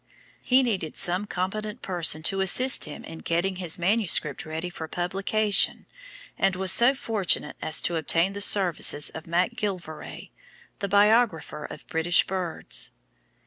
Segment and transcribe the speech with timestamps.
[0.41, 5.85] He needed some competent person to assist him in getting his manuscript ready for publication
[6.39, 10.31] and was so fortunate as to obtain the services of MacGillivray,
[10.79, 12.89] the biographer of British Birds.